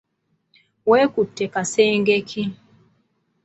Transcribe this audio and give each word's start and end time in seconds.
Wekutte 0.89 1.45
kasenge 1.53 2.17
ki? 2.29 2.43